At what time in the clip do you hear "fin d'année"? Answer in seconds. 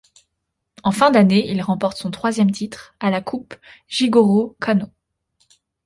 0.91-1.51